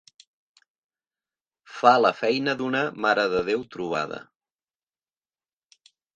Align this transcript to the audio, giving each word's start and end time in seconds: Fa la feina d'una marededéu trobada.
Fa 1.73 1.91
la 2.05 2.11
feina 2.21 2.57
d'una 2.63 2.81
marededéu 3.05 3.67
trobada. 3.77 4.21